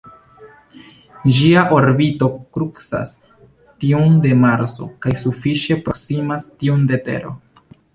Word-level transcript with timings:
Ĝia 1.35 1.65
orbito 1.81 2.31
krucas 2.57 3.13
tiun 3.85 4.19
de 4.27 4.35
Marso 4.47 4.91
kaj 5.05 5.17
sufiĉe 5.25 5.83
proksimas 5.87 6.53
tiun 6.57 6.93
de 6.95 7.05
Tero. 7.11 7.41